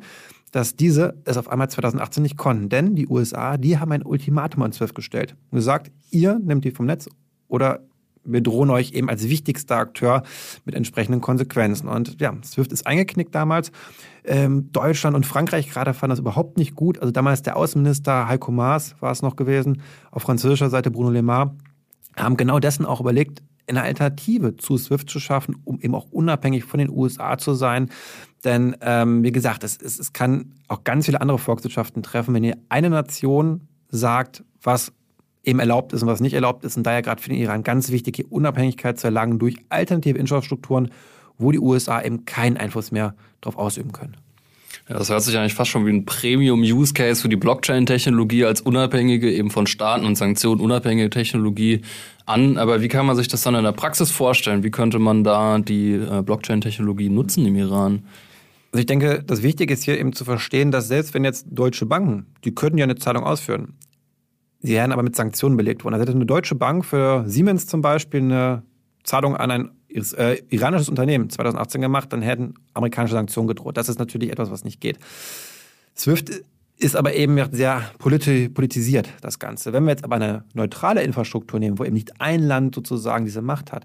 dass 0.52 0.76
diese 0.76 1.20
es 1.24 1.36
auf 1.36 1.48
einmal 1.48 1.68
2018 1.68 2.22
nicht 2.22 2.36
konnten. 2.36 2.68
Denn 2.68 2.94
die 2.94 3.08
USA, 3.08 3.56
die 3.56 3.78
haben 3.78 3.92
ein 3.92 4.04
Ultimatum 4.04 4.62
an 4.62 4.72
SWIFT 4.72 4.94
gestellt 4.94 5.36
und 5.50 5.56
gesagt, 5.56 5.90
ihr 6.10 6.38
nehmt 6.38 6.64
die 6.64 6.70
vom 6.70 6.86
Netz 6.86 7.08
oder 7.48 7.80
wir 8.24 8.40
drohen 8.40 8.70
euch 8.70 8.92
eben 8.92 9.08
als 9.08 9.28
wichtigster 9.28 9.76
Akteur 9.76 10.22
mit 10.64 10.74
entsprechenden 10.74 11.20
Konsequenzen. 11.20 11.88
Und 11.88 12.20
ja, 12.20 12.34
SWIFT 12.42 12.72
ist 12.72 12.86
eingeknickt 12.86 13.34
damals. 13.34 13.70
Ähm, 14.24 14.72
Deutschland 14.72 15.14
und 15.14 15.26
Frankreich 15.26 15.70
gerade 15.70 15.94
fanden 15.94 16.10
das 16.10 16.18
überhaupt 16.18 16.56
nicht 16.56 16.74
gut. 16.74 16.98
Also 16.98 17.12
damals 17.12 17.42
der 17.42 17.56
Außenminister 17.56 18.26
Heiko 18.28 18.50
Maas 18.50 18.96
war 19.00 19.12
es 19.12 19.22
noch 19.22 19.36
gewesen, 19.36 19.82
auf 20.10 20.22
französischer 20.22 20.70
Seite 20.70 20.90
Bruno 20.90 21.10
Le 21.10 21.22
Maire, 21.22 21.54
haben 22.16 22.36
genau 22.36 22.58
dessen 22.58 22.86
auch 22.86 23.00
überlegt, 23.00 23.42
eine 23.66 23.82
Alternative 23.82 24.56
zu 24.56 24.76
SWIFT 24.76 25.08
zu 25.08 25.20
schaffen, 25.20 25.56
um 25.64 25.80
eben 25.80 25.94
auch 25.94 26.06
unabhängig 26.10 26.64
von 26.64 26.78
den 26.78 26.90
USA 26.90 27.38
zu 27.38 27.54
sein. 27.54 27.90
Denn 28.44 28.76
ähm, 28.82 29.22
wie 29.22 29.32
gesagt, 29.32 29.64
es, 29.64 29.78
es, 29.80 29.98
es 29.98 30.12
kann 30.12 30.52
auch 30.68 30.84
ganz 30.84 31.06
viele 31.06 31.20
andere 31.20 31.38
Volkswirtschaften 31.38 32.02
treffen, 32.02 32.34
wenn 32.34 32.44
ihr 32.44 32.58
eine 32.68 32.90
Nation 32.90 33.62
sagt, 33.88 34.44
was 34.62 34.92
eben 35.44 35.58
erlaubt 35.58 35.92
ist 35.92 36.02
und 36.02 36.08
was 36.08 36.20
nicht 36.20 36.34
erlaubt 36.34 36.64
ist. 36.64 36.76
Und 36.76 36.84
daher 36.84 37.02
gerade 37.02 37.22
für 37.22 37.28
den 37.28 37.38
Iran 37.38 37.62
ganz 37.62 37.90
wichtig, 37.90 38.16
hier 38.16 38.32
Unabhängigkeit 38.32 38.98
zu 38.98 39.06
erlangen 39.06 39.38
durch 39.38 39.56
alternative 39.68 40.18
Infrastrukturen, 40.18 40.90
wo 41.38 41.52
die 41.52 41.58
USA 41.58 42.02
eben 42.02 42.24
keinen 42.24 42.56
Einfluss 42.56 42.92
mehr 42.92 43.14
darauf 43.40 43.58
ausüben 43.58 43.92
können. 43.92 44.16
Ja, 44.88 44.98
das 44.98 45.08
hört 45.08 45.22
sich 45.22 45.36
eigentlich 45.38 45.54
fast 45.54 45.70
schon 45.70 45.86
wie 45.86 45.90
ein 45.90 46.04
Premium-Use-Case 46.04 47.22
für 47.22 47.28
die 47.28 47.36
Blockchain-Technologie 47.36 48.44
als 48.44 48.60
unabhängige, 48.60 49.32
eben 49.32 49.50
von 49.50 49.66
Staaten 49.66 50.04
und 50.04 50.16
Sanktionen 50.16 50.60
unabhängige 50.60 51.08
Technologie 51.08 51.80
an. 52.26 52.58
Aber 52.58 52.82
wie 52.82 52.88
kann 52.88 53.06
man 53.06 53.16
sich 53.16 53.28
das 53.28 53.42
dann 53.42 53.54
in 53.54 53.64
der 53.64 53.72
Praxis 53.72 54.10
vorstellen? 54.10 54.62
Wie 54.62 54.70
könnte 54.70 54.98
man 54.98 55.24
da 55.24 55.58
die 55.58 55.94
äh, 55.94 56.22
Blockchain-Technologie 56.22 57.08
nutzen 57.08 57.46
im 57.46 57.56
Iran? 57.56 58.02
Also 58.72 58.80
ich 58.80 58.86
denke, 58.86 59.22
das 59.24 59.42
Wichtige 59.42 59.72
ist 59.72 59.84
hier 59.84 59.98
eben 59.98 60.12
zu 60.12 60.24
verstehen, 60.24 60.70
dass 60.70 60.88
selbst 60.88 61.14
wenn 61.14 61.24
jetzt 61.24 61.46
deutsche 61.48 61.86
Banken, 61.86 62.26
die 62.44 62.54
könnten 62.54 62.76
ja 62.76 62.84
eine 62.84 62.96
Zahlung 62.96 63.24
ausführen, 63.24 63.74
Sie 64.64 64.72
werden 64.72 64.92
aber 64.92 65.02
mit 65.02 65.14
Sanktionen 65.14 65.58
belegt 65.58 65.84
worden. 65.84 65.92
Also 65.92 66.04
hätte 66.04 66.16
eine 66.16 66.24
deutsche 66.24 66.54
Bank 66.54 66.86
für 66.86 67.24
Siemens 67.26 67.66
zum 67.66 67.82
Beispiel 67.82 68.20
eine 68.20 68.62
Zahlung 69.02 69.36
an 69.36 69.50
ein 69.50 69.70
äh, 69.90 70.38
iranisches 70.48 70.88
Unternehmen 70.88 71.28
2018 71.28 71.82
gemacht, 71.82 72.10
dann 72.14 72.22
hätten 72.22 72.54
amerikanische 72.72 73.14
Sanktionen 73.14 73.46
gedroht. 73.46 73.76
Das 73.76 73.90
ist 73.90 73.98
natürlich 73.98 74.32
etwas, 74.32 74.50
was 74.50 74.64
nicht 74.64 74.80
geht. 74.80 74.98
SWIFT 75.94 76.46
ist 76.78 76.96
aber 76.96 77.12
eben 77.12 77.38
sehr 77.52 77.82
politi 77.98 78.48
politisiert, 78.48 79.10
das 79.20 79.38
Ganze. 79.38 79.74
Wenn 79.74 79.84
wir 79.84 79.90
jetzt 79.90 80.04
aber 80.04 80.16
eine 80.16 80.44
neutrale 80.54 81.02
Infrastruktur 81.02 81.60
nehmen, 81.60 81.78
wo 81.78 81.84
eben 81.84 81.92
nicht 81.92 82.18
ein 82.22 82.40
Land 82.40 82.74
sozusagen 82.74 83.26
diese 83.26 83.42
Macht 83.42 83.70
hat, 83.70 83.84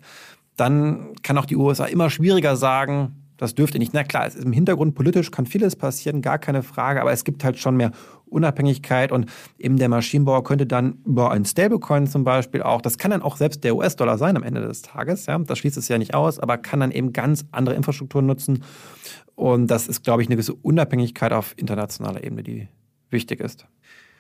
dann 0.56 1.10
kann 1.24 1.38
auch 1.38 1.46
die 1.46 1.58
USA 1.58 1.86
immer 1.86 2.10
schwieriger 2.10 2.56
sagen, 2.56 3.20
das 3.40 3.56
dürfte 3.56 3.80
nicht. 3.80 3.94
Na 3.94 4.04
klar, 4.04 4.28
es 4.28 4.36
ist 4.36 4.44
im 4.44 4.52
Hintergrund 4.52 4.96
politisch 4.96 5.32
kann 5.32 5.46
vieles 5.46 5.78
passieren, 5.78 6.22
gar 6.22 6.40
keine 6.40 6.62
Frage, 6.62 7.02
aber 7.02 7.14
es 7.14 7.24
gibt 7.24 7.44
halt 7.44 7.58
schon 7.58 7.78
mehr 7.78 7.92
Unabhängigkeit 8.30 9.12
und 9.12 9.26
eben 9.58 9.78
der 9.78 9.90
Maschinenbauer 9.90 10.44
könnte 10.44 10.66
dann 10.66 11.00
über 11.06 11.32
einen 11.32 11.46
Stablecoin 11.46 12.08
zum 12.08 12.24
Beispiel 12.24 12.62
auch, 12.62 12.82
das 12.82 12.98
kann 12.98 13.12
dann 13.12 13.22
auch 13.22 13.38
selbst 13.38 13.64
der 13.64 13.76
US-Dollar 13.76 14.18
sein 14.18 14.38
am 14.38 14.44
Ende 14.44 14.62
des 14.62 14.82
Tages, 14.82 15.26
ja, 15.26 15.38
das 15.40 15.58
schließt 15.58 15.78
es 15.78 15.88
ja 15.88 15.98
nicht 15.98 16.14
aus, 16.14 16.40
aber 16.40 16.58
kann 16.58 16.80
dann 16.80 16.92
eben 16.92 17.14
ganz 17.14 17.46
andere 17.52 17.76
Infrastrukturen 17.76 18.26
nutzen 18.26 18.64
und 19.36 19.68
das 19.68 19.88
ist, 19.88 20.04
glaube 20.04 20.22
ich, 20.22 20.28
eine 20.28 20.36
gewisse 20.36 20.54
Unabhängigkeit 20.54 21.32
auf 21.32 21.54
internationaler 21.58 22.24
Ebene, 22.24 22.44
die 22.44 22.68
wichtig 23.10 23.40
ist. 23.40 23.66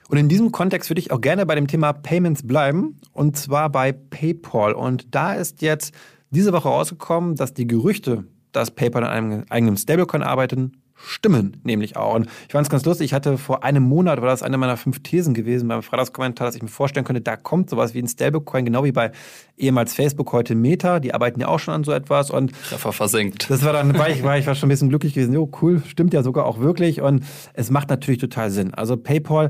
Und 0.07 0.17
in 0.17 0.27
diesem 0.27 0.51
Kontext 0.51 0.89
würde 0.89 0.99
ich 0.99 1.11
auch 1.11 1.21
gerne 1.21 1.45
bei 1.45 1.55
dem 1.55 1.67
Thema 1.67 1.93
Payments 1.93 2.45
bleiben 2.45 2.97
und 3.13 3.37
zwar 3.37 3.69
bei 3.69 3.91
PayPal 3.91 4.73
und 4.73 5.13
da 5.13 5.33
ist 5.33 5.61
jetzt 5.61 5.93
diese 6.31 6.53
Woche 6.53 6.67
rausgekommen, 6.67 7.35
dass 7.35 7.53
die 7.53 7.67
Gerüchte, 7.67 8.25
dass 8.51 8.71
PayPal 8.71 9.03
an 9.03 9.09
einem 9.09 9.45
eigenen 9.49 9.77
Stablecoin 9.77 10.23
arbeiten, 10.23 10.78
stimmen, 11.01 11.61
nämlich 11.63 11.97
auch. 11.97 12.15
Und 12.15 12.27
ich 12.47 12.51
fand 12.51 12.65
es 12.65 12.69
ganz 12.69 12.85
lustig, 12.85 13.05
ich 13.05 13.13
hatte 13.13 13.37
vor 13.37 13.63
einem 13.63 13.83
Monat, 13.83 14.21
war 14.21 14.27
das 14.27 14.43
eine 14.43 14.57
meiner 14.57 14.77
fünf 14.77 15.01
Thesen 15.01 15.33
gewesen 15.33 15.67
beim 15.67 15.81
Freitagskommentar, 15.81 16.47
dass 16.47 16.55
ich 16.55 16.61
mir 16.61 16.67
vorstellen 16.67 17.05
könnte, 17.05 17.21
da 17.21 17.35
kommt 17.35 17.69
sowas 17.69 17.93
wie 17.93 17.99
ein 17.99 18.07
Stablecoin, 18.07 18.65
genau 18.65 18.83
wie 18.83 18.91
bei 18.91 19.11
ehemals 19.57 19.93
Facebook, 19.93 20.31
heute 20.33 20.55
Meta, 20.55 20.99
die 20.99 21.13
arbeiten 21.13 21.39
ja 21.39 21.47
auch 21.47 21.59
schon 21.59 21.73
an 21.73 21.83
so 21.83 21.91
etwas 21.91 22.31
und 22.31 22.53
Treffer 22.69 22.93
versenkt. 22.93 23.49
Das 23.49 23.63
war 23.63 23.73
dann, 23.73 23.97
war 23.97 24.09
ich, 24.09 24.23
war 24.23 24.37
ich 24.37 24.47
war 24.47 24.55
schon 24.55 24.67
ein 24.67 24.71
bisschen 24.71 24.89
glücklich 24.89 25.13
gewesen, 25.13 25.33
jo, 25.33 25.49
cool, 25.61 25.81
stimmt 25.87 26.13
ja 26.13 26.23
sogar 26.23 26.45
auch 26.45 26.59
wirklich 26.59 27.01
und 27.01 27.23
es 27.53 27.69
macht 27.69 27.89
natürlich 27.89 28.19
total 28.19 28.51
Sinn. 28.51 28.73
Also 28.73 28.97
PayPal 28.97 29.49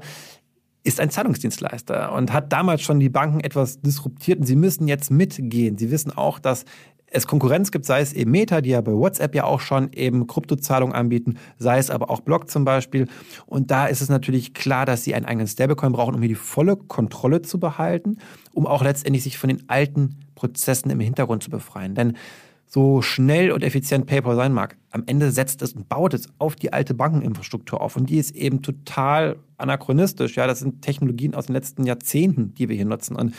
ist 0.84 1.00
ein 1.00 1.10
Zahlungsdienstleister 1.10 2.14
und 2.14 2.32
hat 2.32 2.54
damals 2.54 2.82
schon 2.82 3.00
die 3.00 3.10
Banken 3.10 3.42
etwas 3.42 3.82
disruptiert 3.82 4.40
und 4.40 4.46
sie 4.46 4.56
müssen 4.56 4.88
jetzt 4.88 5.12
mitgehen. 5.12 5.78
Sie 5.78 5.92
wissen 5.92 6.16
auch, 6.16 6.40
dass 6.40 6.66
es 7.12 7.28
Konkurrenz 7.28 7.72
gibt, 7.72 7.86
sei 7.86 8.02
es 8.02 8.14
eben 8.14 8.32
Meta, 8.32 8.62
die 8.62 8.70
ja 8.72 8.82
bei 8.82 8.92
WhatsApp 8.92 9.36
ja 9.36 9.44
auch 9.44 9.60
schon 9.60 9.92
eben 9.94 10.28
Kryptozahlungen 10.28 10.96
anbieten, 10.96 11.38
sei 11.58 11.78
es 11.78 11.90
aber 11.90 12.10
auch 12.10 12.22
Block 12.22 12.50
zum 12.50 12.66
Beispiel. 12.66 13.08
Und 13.46 13.72
da 13.72 13.88
ist 13.88 14.02
es 14.02 14.10
natürlich 14.10 14.54
klar, 14.54 14.86
dass 14.86 15.04
sie 15.04 15.16
einen 15.16 15.26
eigenen 15.26 15.48
Stablecoin 15.48 15.92
brauchen, 15.92 16.16
um 16.16 16.22
hier 16.22 16.30
die 16.30 16.36
volle 16.36 16.76
Kontrolle 16.76 17.42
zu 17.42 17.60
behalten, 17.60 18.18
um 18.54 18.68
auch 18.68 18.84
letztendlich 18.84 19.24
sich 19.24 19.38
von 19.38 19.50
den 19.50 19.64
alten 19.68 20.18
Prozessen 20.36 20.90
im 20.92 21.00
Hintergrund 21.00 21.44
zu 21.44 21.50
befreien. 21.50 21.96
Denn 21.96 22.14
so 22.72 23.02
schnell 23.02 23.52
und 23.52 23.64
effizient 23.64 24.06
PayPal 24.06 24.36
sein 24.36 24.54
mag, 24.54 24.78
am 24.92 25.04
Ende 25.08 25.32
setzt 25.32 25.64
es 25.64 25.74
und 25.74 25.90
baut 25.90 26.14
es 26.14 26.28
auf 26.38 26.56
die 26.56 26.72
alte 26.72 26.94
Bankeninfrastruktur 26.94 27.82
auf. 27.82 27.96
Und 27.96 28.12
die 28.12 28.20
ist 28.20 28.36
eben 28.36 28.62
total 28.62 29.38
anachronistisch. 29.58 30.36
Ja, 30.36 30.46
das 30.46 30.60
sind 30.60 30.84
Technologien 30.84 31.34
aus 31.34 31.48
den 31.48 31.54
letzten 31.54 31.86
Jahrzehnten, 31.86 32.54
die 32.54 32.70
wir 32.70 32.76
hier 32.76 32.86
nutzen. 32.86 33.16
Und 33.16 33.34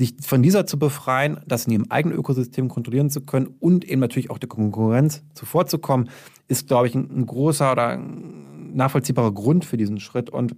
sich 0.00 0.14
von 0.22 0.42
dieser 0.42 0.66
zu 0.66 0.78
befreien, 0.78 1.40
das 1.46 1.66
in 1.66 1.72
ihrem 1.72 1.86
eigenen 1.90 2.16
Ökosystem 2.16 2.68
kontrollieren 2.68 3.10
zu 3.10 3.20
können 3.20 3.48
und 3.60 3.84
eben 3.84 4.00
natürlich 4.00 4.30
auch 4.30 4.38
der 4.38 4.48
Konkurrenz 4.48 5.22
zuvorzukommen, 5.34 6.08
ist, 6.48 6.68
glaube 6.68 6.88
ich, 6.88 6.94
ein, 6.94 7.26
großer 7.26 7.70
oder 7.70 7.88
ein 7.88 8.74
nachvollziehbarer 8.74 9.32
Grund 9.32 9.66
für 9.66 9.76
diesen 9.76 10.00
Schritt. 10.00 10.30
Und 10.30 10.56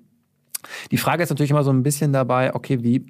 die 0.93 0.97
Frage 0.97 1.25
ist 1.25 1.31
natürlich 1.31 1.51
immer 1.51 1.65
so 1.65 1.73
ein 1.73 1.83
bisschen 1.83 2.13
dabei, 2.13 2.55
okay, 2.55 2.85
wie 2.85 3.05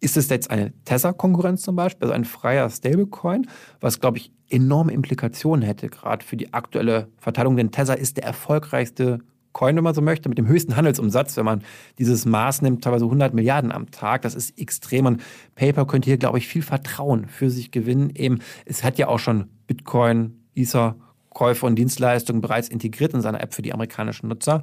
ist 0.00 0.16
es 0.16 0.30
jetzt 0.30 0.50
eine 0.50 0.72
Tether-Konkurrenz 0.86 1.60
zum 1.60 1.76
Beispiel, 1.76 2.06
also 2.06 2.14
ein 2.14 2.24
freier 2.24 2.70
Stablecoin, 2.70 3.46
was, 3.80 4.00
glaube 4.00 4.16
ich, 4.16 4.32
enorme 4.48 4.92
Implikationen 4.92 5.62
hätte, 5.62 5.90
gerade 5.90 6.24
für 6.24 6.38
die 6.38 6.54
aktuelle 6.54 7.08
Verteilung, 7.18 7.56
denn 7.58 7.70
Tether 7.70 7.98
ist 7.98 8.16
der 8.16 8.24
erfolgreichste 8.24 9.18
Coin, 9.52 9.76
wenn 9.76 9.84
man 9.84 9.94
so 9.94 10.02
möchte, 10.02 10.28
mit 10.28 10.38
dem 10.38 10.46
höchsten 10.46 10.76
Handelsumsatz, 10.76 11.36
wenn 11.36 11.44
man 11.44 11.62
dieses 11.98 12.24
Maß 12.24 12.62
nimmt, 12.62 12.84
teilweise 12.84 13.04
100 13.04 13.34
Milliarden 13.34 13.72
am 13.72 13.90
Tag. 13.90 14.22
Das 14.22 14.34
ist 14.34 14.58
extrem 14.58 15.06
und 15.06 15.22
PayPal 15.54 15.86
könnte 15.86 16.06
hier, 16.06 16.18
glaube 16.18 16.38
ich, 16.38 16.46
viel 16.46 16.62
Vertrauen 16.62 17.26
für 17.26 17.50
sich 17.50 17.70
gewinnen. 17.70 18.10
Eben, 18.14 18.38
es 18.64 18.84
hat 18.84 18.98
ja 18.98 19.08
auch 19.08 19.18
schon 19.18 19.48
Bitcoin, 19.66 20.40
Ether, 20.54 20.96
Käufe 21.30 21.66
und 21.66 21.76
Dienstleistungen 21.76 22.40
bereits 22.40 22.68
integriert 22.68 23.14
in 23.14 23.20
seiner 23.20 23.40
App 23.40 23.54
für 23.54 23.62
die 23.62 23.72
amerikanischen 23.72 24.28
Nutzer, 24.28 24.62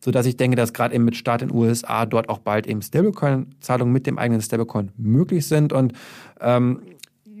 sodass 0.00 0.26
ich 0.26 0.36
denke, 0.36 0.56
dass 0.56 0.72
gerade 0.72 0.94
eben 0.94 1.04
mit 1.04 1.16
Start 1.16 1.42
in 1.42 1.48
den 1.48 1.56
USA 1.56 2.06
dort 2.06 2.28
auch 2.28 2.38
bald 2.38 2.66
eben 2.66 2.82
Stablecoin-Zahlungen 2.82 3.92
mit 3.92 4.06
dem 4.06 4.18
eigenen 4.18 4.40
Stablecoin 4.40 4.90
möglich 4.96 5.46
sind 5.46 5.72
und 5.72 5.92
ähm, 6.40 6.82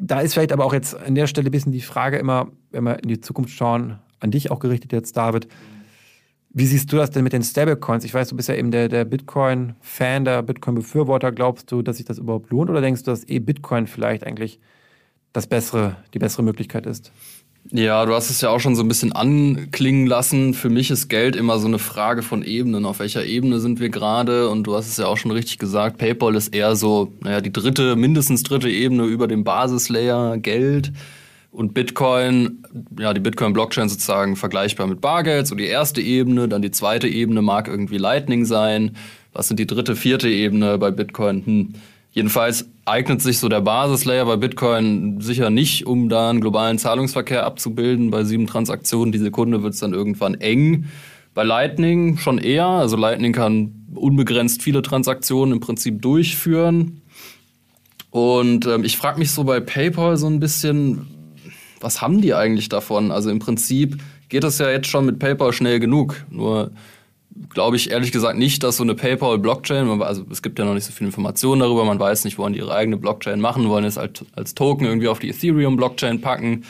da 0.00 0.20
ist 0.20 0.34
vielleicht 0.34 0.52
aber 0.52 0.64
auch 0.64 0.72
jetzt 0.72 0.94
an 0.94 1.14
der 1.14 1.26
Stelle 1.26 1.48
ein 1.48 1.52
bisschen 1.52 1.72
die 1.72 1.80
Frage 1.80 2.18
immer, 2.18 2.48
wenn 2.70 2.84
wir 2.84 3.02
in 3.02 3.08
die 3.08 3.20
Zukunft 3.20 3.50
schauen, 3.50 3.98
an 4.20 4.30
dich 4.30 4.50
auch 4.50 4.60
gerichtet 4.60 4.92
jetzt, 4.92 5.16
David. 5.16 5.48
Wie 6.50 6.66
siehst 6.66 6.92
du 6.92 6.96
das 6.96 7.10
denn 7.10 7.24
mit 7.24 7.32
den 7.32 7.42
Stablecoins? 7.42 8.04
Ich 8.04 8.14
weiß, 8.14 8.28
du 8.28 8.36
bist 8.36 8.48
ja 8.48 8.54
eben 8.54 8.70
der, 8.70 8.88
der 8.88 9.04
Bitcoin-Fan, 9.04 10.24
der 10.24 10.42
Bitcoin-Befürworter. 10.42 11.30
Glaubst 11.30 11.70
du, 11.70 11.82
dass 11.82 11.98
sich 11.98 12.06
das 12.06 12.18
überhaupt 12.18 12.50
lohnt 12.50 12.70
oder 12.70 12.80
denkst 12.80 13.02
du, 13.02 13.10
dass 13.10 13.28
eh 13.28 13.38
Bitcoin 13.38 13.86
vielleicht 13.86 14.24
eigentlich 14.24 14.58
das 15.32 15.46
bessere, 15.46 15.96
die 16.14 16.18
bessere 16.18 16.42
Möglichkeit 16.42 16.86
ist? 16.86 17.12
Ja, 17.70 18.06
du 18.06 18.14
hast 18.14 18.30
es 18.30 18.40
ja 18.40 18.48
auch 18.48 18.60
schon 18.60 18.76
so 18.76 18.82
ein 18.82 18.88
bisschen 18.88 19.12
anklingen 19.12 20.06
lassen. 20.06 20.54
Für 20.54 20.70
mich 20.70 20.90
ist 20.90 21.08
Geld 21.08 21.36
immer 21.36 21.58
so 21.58 21.66
eine 21.66 21.78
Frage 21.78 22.22
von 22.22 22.42
Ebenen. 22.42 22.86
Auf 22.86 22.98
welcher 22.98 23.26
Ebene 23.26 23.60
sind 23.60 23.78
wir 23.78 23.90
gerade? 23.90 24.48
Und 24.48 24.66
du 24.66 24.74
hast 24.74 24.88
es 24.88 24.96
ja 24.96 25.06
auch 25.06 25.18
schon 25.18 25.32
richtig 25.32 25.58
gesagt. 25.58 25.98
PayPal 25.98 26.34
ist 26.34 26.54
eher 26.54 26.76
so, 26.76 27.12
naja, 27.20 27.42
die 27.42 27.52
dritte, 27.52 27.94
mindestens 27.94 28.42
dritte 28.42 28.70
Ebene 28.70 29.04
über 29.04 29.28
dem 29.28 29.44
Basislayer 29.44 30.38
Geld. 30.38 30.92
Und 31.58 31.74
Bitcoin, 31.74 32.62
ja, 33.00 33.12
die 33.12 33.18
Bitcoin-Blockchain 33.18 33.88
sozusagen 33.88 34.36
vergleichbar 34.36 34.86
mit 34.86 35.00
Bargeld, 35.00 35.48
so 35.48 35.56
die 35.56 35.66
erste 35.66 36.00
Ebene, 36.00 36.46
dann 36.46 36.62
die 36.62 36.70
zweite 36.70 37.08
Ebene 37.08 37.42
mag 37.42 37.66
irgendwie 37.66 37.98
Lightning 37.98 38.44
sein. 38.44 38.92
Was 39.32 39.48
sind 39.48 39.58
die 39.58 39.66
dritte, 39.66 39.96
vierte 39.96 40.28
Ebene 40.28 40.78
bei 40.78 40.92
Bitcoin? 40.92 41.44
Hm. 41.44 41.74
Jedenfalls 42.12 42.68
eignet 42.84 43.22
sich 43.22 43.40
so 43.40 43.48
der 43.48 43.60
Basislayer 43.60 44.24
bei 44.24 44.36
Bitcoin 44.36 45.20
sicher 45.20 45.50
nicht, 45.50 45.84
um 45.84 46.08
da 46.08 46.30
einen 46.30 46.40
globalen 46.40 46.78
Zahlungsverkehr 46.78 47.44
abzubilden. 47.44 48.12
Bei 48.12 48.22
sieben 48.22 48.46
Transaktionen 48.46 49.10
die 49.10 49.18
Sekunde 49.18 49.64
wird 49.64 49.74
es 49.74 49.80
dann 49.80 49.94
irgendwann 49.94 50.34
eng. 50.34 50.86
Bei 51.34 51.42
Lightning 51.42 52.18
schon 52.18 52.38
eher. 52.38 52.68
Also 52.68 52.96
Lightning 52.96 53.32
kann 53.32 53.84
unbegrenzt 53.96 54.62
viele 54.62 54.82
Transaktionen 54.82 55.54
im 55.54 55.60
Prinzip 55.60 56.02
durchführen. 56.02 57.02
Und 58.10 58.64
ähm, 58.66 58.84
ich 58.84 58.96
frage 58.96 59.18
mich 59.18 59.32
so 59.32 59.42
bei 59.42 59.58
PayPal 59.58 60.16
so 60.16 60.28
ein 60.28 60.38
bisschen, 60.38 61.17
was 61.80 62.00
haben 62.00 62.20
die 62.20 62.34
eigentlich 62.34 62.68
davon? 62.68 63.10
Also 63.10 63.30
im 63.30 63.38
Prinzip 63.38 63.98
geht 64.28 64.44
es 64.44 64.58
ja 64.58 64.70
jetzt 64.70 64.88
schon 64.88 65.06
mit 65.06 65.18
PayPal 65.18 65.52
schnell 65.52 65.80
genug. 65.80 66.24
Nur 66.30 66.70
glaube 67.50 67.76
ich 67.76 67.90
ehrlich 67.90 68.12
gesagt 68.12 68.38
nicht, 68.38 68.62
dass 68.62 68.78
so 68.78 68.82
eine 68.82 68.94
PayPal-Blockchain, 68.94 70.02
also 70.02 70.24
es 70.30 70.42
gibt 70.42 70.58
ja 70.58 70.64
noch 70.64 70.74
nicht 70.74 70.84
so 70.84 70.92
viele 70.92 71.08
Informationen 71.08 71.60
darüber, 71.60 71.84
man 71.84 72.00
weiß 72.00 72.24
nicht, 72.24 72.38
wollen 72.38 72.52
die 72.52 72.58
ihre 72.58 72.74
eigene 72.74 72.96
Blockchain 72.96 73.40
machen, 73.40 73.68
wollen 73.68 73.84
es 73.84 73.98
als, 73.98 74.24
als 74.34 74.54
Token 74.54 74.86
irgendwie 74.86 75.08
auf 75.08 75.18
die 75.18 75.30
Ethereum-Blockchain 75.30 76.20
packen 76.20 76.64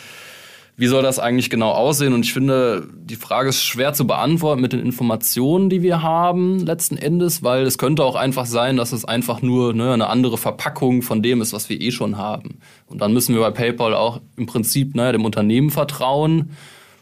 wie 0.79 0.87
soll 0.87 1.03
das 1.03 1.19
eigentlich 1.19 1.51
genau 1.51 1.73
aussehen? 1.73 2.13
Und 2.13 2.25
ich 2.25 2.33
finde, 2.33 2.87
die 2.95 3.17
Frage 3.17 3.49
ist 3.49 3.65
schwer 3.65 3.95
zu 3.95 4.07
beantworten 4.07 4.63
mit 4.63 4.73
den 4.73 4.79
Informationen, 4.79 5.69
die 5.69 5.83
wir 5.83 6.05
haben 6.05 6.61
letzten 6.61 6.97
Endes, 6.97 7.43
weil 7.43 7.65
es 7.65 7.79
könnte 7.79 8.05
auch 8.05 8.15
einfach 8.15 8.47
sein, 8.47 8.77
dass 8.77 8.93
es 8.93 9.05
einfach 9.05 9.43
nur 9.43 9.75
ne, 9.75 9.93
eine 9.93 10.07
andere 10.07 10.39
Verpackung 10.39 11.03
von 11.03 11.21
dem 11.21 11.41
ist, 11.41 11.53
was 11.53 11.69
wir 11.69 11.81
eh 11.81 11.91
schon 11.91 12.17
haben. 12.17 12.61
Und 12.87 13.01
dann 13.03 13.13
müssen 13.13 13.35
wir 13.35 13.43
bei 13.43 13.51
PayPal 13.51 13.93
auch 13.93 14.21
im 14.37 14.47
Prinzip 14.47 14.95
ne, 14.95 15.11
dem 15.11 15.25
Unternehmen 15.25 15.71
vertrauen. 15.71 16.51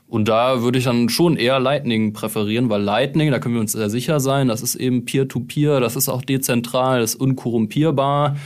Und 0.08 0.26
da 0.26 0.62
würde 0.62 0.78
ich 0.78 0.84
dann 0.84 1.10
schon 1.10 1.36
eher 1.36 1.60
Lightning 1.60 2.14
präferieren, 2.14 2.70
weil 2.70 2.80
Lightning, 2.80 3.30
da 3.30 3.40
können 3.40 3.56
wir 3.56 3.60
uns 3.60 3.72
sehr 3.72 3.90
sicher 3.90 4.20
sein, 4.20 4.48
das 4.48 4.62
ist 4.62 4.76
eben 4.76 5.04
Peer-to-Peer, 5.04 5.76
-Peer, 5.76 5.80
das 5.80 5.96
ist 5.96 6.08
auch 6.08 6.22
dezentral, 6.22 7.00
das 7.00 7.14
ist 7.14 7.20
unkorrumpierbar. 7.20 8.36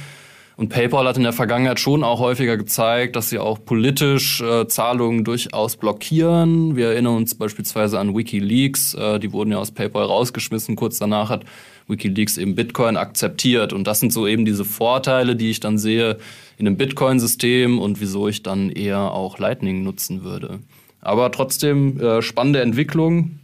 Und 0.61 0.69
PayPal 0.69 1.09
hat 1.09 1.17
in 1.17 1.23
der 1.23 1.33
Vergangenheit 1.33 1.81
schon 1.81 2.05
auch 2.05 2.21
häufiger 2.21 2.59
gezeigt, 2.59 3.17
dass 3.17 3.31
sie 3.31 3.39
auch 3.39 3.65
politisch 3.65 4.43
äh, 4.43 4.69
Zahlungen 4.69 5.25
durchaus 5.25 5.79
blockieren. 5.79 6.77
Wir 6.77 6.89
erinnern 6.89 7.17
uns 7.17 7.35
beispielsweise 7.35 7.99
an 7.99 8.15
WikiLeaks. 8.15 8.93
Äh, 8.93 9.21
die 9.21 9.33
wurden 9.33 9.53
ja 9.53 9.57
aus 9.57 9.71
PayPal 9.71 10.05
rausgeschmissen. 10.05 10.77
Kurz 10.77 10.99
danach 10.99 11.31
hat 11.31 11.47
WikiLeaks 11.89 12.37
eben 12.37 12.57
Bitcoin 12.57 12.99
akzeptiert. 12.99 13.73
Und 13.73 13.87
das 13.87 14.01
sind 14.01 14.13
so 14.13 14.27
eben 14.27 14.45
diese 14.45 14.67
Vorteile, 14.67 15.35
die 15.35 15.51
ich 15.51 15.61
dann 15.61 15.79
sehe 15.79 16.19
in 16.59 16.67
einem 16.67 16.77
Bitcoin-System 16.77 17.79
und 17.79 18.03
wieso 18.03 18.29
ich 18.29 18.43
dann 18.43 18.69
eher 18.69 19.13
auch 19.13 19.39
Lightning 19.39 19.83
nutzen 19.83 20.25
würde. 20.25 20.59
Aber 21.01 21.33
trotzdem 21.33 21.99
äh, 21.99 22.21
spannende 22.21 22.61
Entwicklung. 22.61 23.40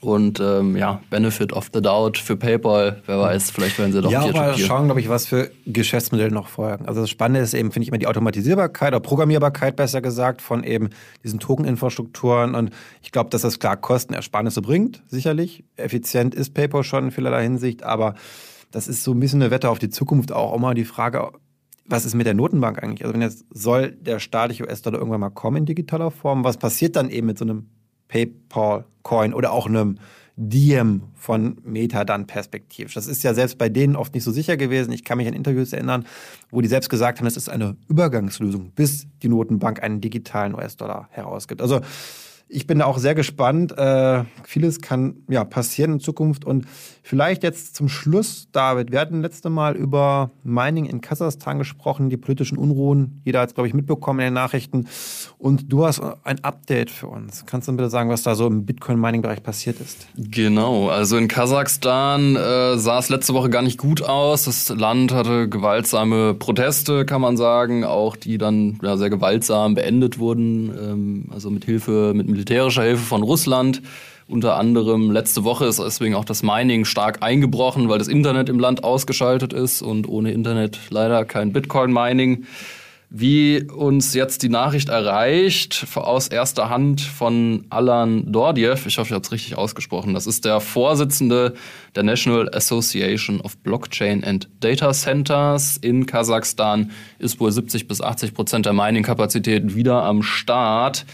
Und 0.00 0.40
ähm, 0.40 0.76
ja, 0.76 1.00
Benefit 1.10 1.52
of 1.52 1.70
the 1.72 1.80
Doubt 1.80 2.18
für 2.18 2.36
PayPal, 2.36 3.02
wer 3.06 3.18
weiß, 3.18 3.50
vielleicht 3.50 3.78
werden 3.78 3.92
sie 3.92 4.02
doch 4.02 4.10
Ja, 4.10 4.22
aber 4.22 4.56
schauen, 4.58 4.86
glaube 4.86 5.00
ich, 5.00 5.08
was 5.08 5.26
für 5.26 5.50
Geschäftsmodelle 5.66 6.30
noch 6.30 6.48
folgen. 6.48 6.86
Also 6.86 7.00
das 7.00 7.10
Spannende 7.10 7.40
ist 7.40 7.54
eben, 7.54 7.72
finde 7.72 7.84
ich, 7.84 7.88
immer 7.88 7.98
die 7.98 8.06
Automatisierbarkeit 8.06 8.88
oder 8.88 9.00
Programmierbarkeit, 9.00 9.76
besser 9.76 10.00
gesagt, 10.00 10.42
von 10.42 10.64
eben 10.64 10.90
diesen 11.24 11.38
Token-Infrastrukturen. 11.38 12.54
Und 12.54 12.70
ich 13.02 13.12
glaube, 13.12 13.30
dass 13.30 13.42
das 13.42 13.58
klar 13.58 13.76
Kostenersparnisse 13.76 14.62
bringt, 14.62 15.02
sicherlich. 15.06 15.64
Effizient 15.76 16.34
ist 16.34 16.54
PayPal 16.54 16.84
schon 16.84 17.04
in 17.04 17.10
vielerlei 17.10 17.42
Hinsicht, 17.42 17.82
aber 17.82 18.14
das 18.70 18.88
ist 18.88 19.04
so 19.04 19.12
ein 19.12 19.20
bisschen 19.20 19.42
eine 19.42 19.50
Wette 19.50 19.70
auf 19.70 19.78
die 19.78 19.90
Zukunft 19.90 20.32
auch 20.32 20.54
immer 20.54 20.74
die 20.74 20.84
Frage, 20.84 21.30
was 21.88 22.04
ist 22.04 22.14
mit 22.14 22.26
der 22.26 22.34
Notenbank 22.34 22.82
eigentlich? 22.82 23.04
Also 23.04 23.14
wenn 23.14 23.22
jetzt 23.22 23.44
soll 23.50 23.92
der 23.92 24.18
staatliche 24.18 24.64
US-Dollar 24.64 24.98
irgendwann 24.98 25.20
mal 25.20 25.30
kommen 25.30 25.58
in 25.58 25.66
digitaler 25.66 26.10
Form, 26.10 26.44
was 26.44 26.56
passiert 26.56 26.96
dann 26.96 27.10
eben 27.10 27.26
mit 27.26 27.38
so 27.38 27.44
einem 27.44 27.68
PayPal-Coin 28.08 29.34
oder 29.34 29.52
auch 29.52 29.66
einem 29.66 29.98
Diem 30.38 31.02
von 31.14 31.56
Meta 31.64 32.04
dann 32.04 32.26
perspektivisch. 32.26 32.92
Das 32.92 33.06
ist 33.06 33.22
ja 33.22 33.32
selbst 33.32 33.56
bei 33.56 33.70
denen 33.70 33.96
oft 33.96 34.12
nicht 34.12 34.24
so 34.24 34.30
sicher 34.30 34.58
gewesen. 34.58 34.92
Ich 34.92 35.02
kann 35.02 35.16
mich 35.16 35.26
an 35.26 35.32
Interviews 35.32 35.72
erinnern, 35.72 36.04
wo 36.50 36.60
die 36.60 36.68
selbst 36.68 36.90
gesagt 36.90 37.18
haben, 37.18 37.26
es 37.26 37.38
ist 37.38 37.48
eine 37.48 37.76
Übergangslösung, 37.88 38.70
bis 38.72 39.06
die 39.22 39.28
Notenbank 39.28 39.82
einen 39.82 40.02
digitalen 40.02 40.54
US-Dollar 40.54 41.08
herausgibt. 41.10 41.62
Also 41.62 41.80
ich 42.48 42.66
bin 42.66 42.82
auch 42.82 42.98
sehr 42.98 43.14
gespannt. 43.14 43.76
Äh, 43.76 44.24
vieles 44.44 44.80
kann 44.80 45.16
ja 45.28 45.44
passieren 45.44 45.94
in 45.94 46.00
Zukunft. 46.00 46.44
Und 46.44 46.66
vielleicht 47.06 47.44
jetzt 47.44 47.76
zum 47.76 47.88
Schluss, 47.88 48.48
David, 48.50 48.90
wir 48.90 48.98
hatten 48.98 49.22
letzte 49.22 49.48
Mal 49.48 49.76
über 49.76 50.32
Mining 50.42 50.86
in 50.86 51.00
Kasachstan 51.00 51.58
gesprochen, 51.58 52.10
die 52.10 52.16
politischen 52.16 52.58
Unruhen. 52.58 53.22
Jeder 53.24 53.40
hat 53.40 53.50
es, 53.50 53.54
glaube 53.54 53.68
ich, 53.68 53.74
mitbekommen 53.74 54.18
in 54.18 54.24
den 54.26 54.34
Nachrichten. 54.34 54.88
Und 55.38 55.72
du 55.72 55.86
hast 55.86 56.02
ein 56.24 56.42
Update 56.42 56.90
für 56.90 57.06
uns. 57.06 57.46
Kannst 57.46 57.68
du 57.68 57.72
bitte 57.76 57.90
sagen, 57.90 58.10
was 58.10 58.24
da 58.24 58.34
so 58.34 58.48
im 58.48 58.66
Bitcoin-Mining-Bereich 58.66 59.44
passiert 59.44 59.80
ist? 59.80 60.08
Genau, 60.16 60.88
also 60.88 61.16
in 61.16 61.28
Kasachstan 61.28 62.34
äh, 62.34 62.76
sah 62.76 62.98
es 62.98 63.08
letzte 63.08 63.34
Woche 63.34 63.50
gar 63.50 63.62
nicht 63.62 63.78
gut 63.78 64.02
aus. 64.02 64.46
Das 64.46 64.68
Land 64.70 65.12
hatte 65.12 65.48
gewaltsame 65.48 66.34
Proteste, 66.34 67.06
kann 67.06 67.20
man 67.20 67.36
sagen, 67.36 67.84
auch 67.84 68.16
die 68.16 68.36
dann 68.36 68.80
ja, 68.82 68.96
sehr 68.96 69.10
gewaltsam 69.10 69.74
beendet 69.74 70.18
wurden. 70.18 70.74
Ähm, 70.76 71.24
also 71.30 71.50
mit 71.50 71.64
Hilfe, 71.64 72.14
mit 72.16 72.28
militärischer 72.28 72.82
Hilfe 72.82 73.04
von 73.04 73.22
Russland. 73.22 73.80
Unter 74.28 74.56
anderem 74.56 75.12
letzte 75.12 75.44
Woche 75.44 75.66
ist 75.66 75.78
deswegen 75.78 76.16
auch 76.16 76.24
das 76.24 76.42
Mining 76.42 76.84
stark 76.84 77.22
eingebrochen, 77.22 77.88
weil 77.88 77.98
das 77.98 78.08
Internet 78.08 78.48
im 78.48 78.58
Land 78.58 78.82
ausgeschaltet 78.82 79.52
ist 79.52 79.82
und 79.82 80.08
ohne 80.08 80.32
Internet 80.32 80.78
leider 80.90 81.24
kein 81.24 81.52
Bitcoin-Mining. 81.52 82.44
wie 83.08 83.62
uns 83.62 84.14
jetzt 84.14 84.42
die 84.42 84.48
Nachricht 84.48 84.88
erreicht, 84.88 85.86
aus 85.94 86.26
erster 86.26 86.68
Hand 86.70 87.00
von 87.00 87.64
Alan 87.70 88.30
Dordiev. 88.32 88.86
Ich 88.86 88.98
hoffe, 88.98 89.08
ich 89.08 89.14
habe 89.14 89.24
es 89.24 89.30
richtig 89.30 89.56
ausgesprochen. 89.56 90.12
Das 90.12 90.26
ist 90.26 90.44
der 90.44 90.60
Vorsitzende 90.60 91.54
der 91.94 92.02
National 92.02 92.48
Association 92.52 93.40
of 93.40 93.56
Blockchain 93.58 94.24
and 94.24 94.48
Data 94.60 94.92
Centers 94.92 95.76
in 95.76 96.06
Kasachstan. 96.06 96.90
Ist 97.20 97.38
wohl 97.38 97.52
70 97.52 97.86
bis 97.86 98.00
80 98.00 98.34
Prozent 98.34 98.66
der 98.66 98.72
Mining-Kapazität 98.72 99.76
wieder 99.76 100.02
am 100.02 100.22
Start. 100.22 101.06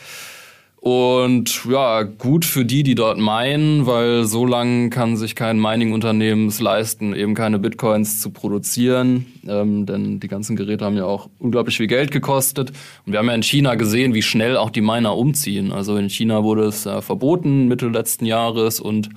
Und 0.82 1.64
ja, 1.70 2.02
gut 2.02 2.44
für 2.44 2.64
die, 2.64 2.82
die 2.82 2.96
dort 2.96 3.16
meinen, 3.16 3.86
weil 3.86 4.24
so 4.24 4.44
lange 4.44 4.90
kann 4.90 5.16
sich 5.16 5.36
kein 5.36 5.60
Mining-Unternehmen 5.60 6.48
es 6.48 6.58
leisten, 6.58 7.14
eben 7.14 7.36
keine 7.36 7.60
Bitcoins 7.60 8.20
zu 8.20 8.30
produzieren. 8.30 9.26
Ähm, 9.46 9.86
denn 9.86 10.18
die 10.18 10.26
ganzen 10.26 10.56
Geräte 10.56 10.84
haben 10.84 10.96
ja 10.96 11.04
auch 11.04 11.30
unglaublich 11.38 11.76
viel 11.76 11.86
Geld 11.86 12.10
gekostet. 12.10 12.72
Und 13.06 13.12
wir 13.12 13.20
haben 13.20 13.28
ja 13.28 13.34
in 13.36 13.44
China 13.44 13.76
gesehen, 13.76 14.12
wie 14.12 14.22
schnell 14.22 14.56
auch 14.56 14.70
die 14.70 14.80
Miner 14.80 15.16
umziehen. 15.16 15.70
Also 15.70 15.96
in 15.96 16.10
China 16.10 16.42
wurde 16.42 16.64
es 16.64 16.84
äh, 16.84 17.00
verboten 17.00 17.68
Mitte 17.68 17.86
letzten 17.86 18.26
Jahres 18.26 18.80
und 18.80 19.08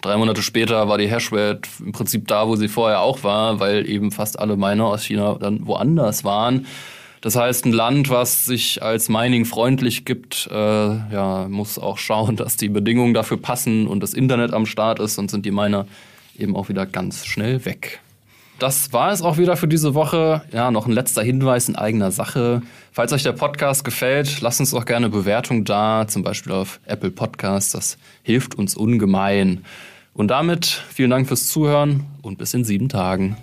drei 0.00 0.16
Monate 0.16 0.40
später 0.40 0.88
war 0.88 0.96
die 0.96 1.10
Hashrate 1.10 1.68
im 1.84 1.92
Prinzip 1.92 2.28
da, 2.28 2.48
wo 2.48 2.56
sie 2.56 2.68
vorher 2.68 3.02
auch 3.02 3.24
war, 3.24 3.60
weil 3.60 3.86
eben 3.86 4.10
fast 4.10 4.38
alle 4.38 4.56
Miner 4.56 4.86
aus 4.86 5.04
China 5.04 5.36
dann 5.38 5.66
woanders 5.66 6.24
waren. 6.24 6.64
Das 7.20 7.36
heißt, 7.36 7.66
ein 7.66 7.72
Land, 7.72 8.08
was 8.08 8.46
sich 8.46 8.82
als 8.82 9.08
Mining 9.10 9.44
freundlich 9.44 10.04
gibt, 10.06 10.48
äh, 10.50 10.54
ja, 10.54 11.46
muss 11.48 11.78
auch 11.78 11.98
schauen, 11.98 12.36
dass 12.36 12.56
die 12.56 12.68
Bedingungen 12.68 13.14
dafür 13.14 13.36
passen 13.36 13.86
und 13.86 14.02
das 14.02 14.14
Internet 14.14 14.52
am 14.52 14.66
Start 14.66 15.00
ist, 15.00 15.16
sonst 15.16 15.32
sind 15.32 15.44
die 15.44 15.50
Miner 15.50 15.86
eben 16.38 16.56
auch 16.56 16.68
wieder 16.68 16.86
ganz 16.86 17.26
schnell 17.26 17.64
weg. 17.64 18.00
Das 18.58 18.92
war 18.92 19.10
es 19.10 19.22
auch 19.22 19.38
wieder 19.38 19.56
für 19.56 19.68
diese 19.68 19.94
Woche. 19.94 20.42
Ja, 20.52 20.70
noch 20.70 20.86
ein 20.86 20.92
letzter 20.92 21.22
Hinweis 21.22 21.68
in 21.68 21.76
eigener 21.76 22.10
Sache. 22.10 22.60
Falls 22.92 23.10
euch 23.12 23.22
der 23.22 23.32
Podcast 23.32 23.84
gefällt, 23.84 24.42
lasst 24.42 24.60
uns 24.60 24.74
auch 24.74 24.84
gerne 24.84 25.08
Bewertung 25.08 25.64
da, 25.64 26.06
zum 26.06 26.22
Beispiel 26.22 26.52
auf 26.52 26.78
Apple 26.84 27.10
Podcasts. 27.10 27.72
Das 27.72 27.96
hilft 28.22 28.56
uns 28.56 28.76
ungemein. 28.76 29.64
Und 30.12 30.28
damit 30.28 30.66
vielen 30.66 31.08
Dank 31.08 31.26
fürs 31.26 31.48
Zuhören 31.48 32.04
und 32.20 32.36
bis 32.36 32.52
in 32.52 32.64
sieben 32.64 32.90
Tagen. 32.90 33.36